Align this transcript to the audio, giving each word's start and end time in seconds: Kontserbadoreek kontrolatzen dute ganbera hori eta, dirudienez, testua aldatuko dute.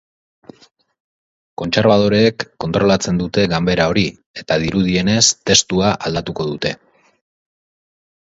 Kontserbadoreek 1.61 2.45
kontrolatzen 2.65 3.19
dute 3.23 3.43
ganbera 3.51 3.85
hori 3.91 4.05
eta, 4.43 4.57
dirudienez, 4.63 5.21
testua 5.51 5.93
aldatuko 6.11 6.47
dute. 6.49 6.73